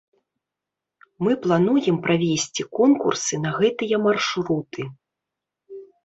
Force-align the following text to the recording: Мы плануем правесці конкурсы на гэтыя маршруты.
Мы 1.25 1.31
плануем 1.43 1.99
правесці 2.07 2.61
конкурсы 2.79 3.35
на 3.43 3.51
гэтыя 3.59 3.99
маршруты. 4.05 4.87